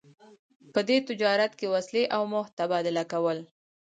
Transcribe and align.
په 0.73 0.79
دې 0.87 0.97
تجارت 1.09 1.51
کې 1.59 1.71
وسلې 1.73 2.03
او 2.15 2.21
مهت 2.33 2.51
تبادله 2.59 3.03
کول. 3.11 3.39